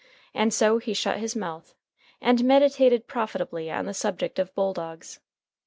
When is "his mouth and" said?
1.19-2.43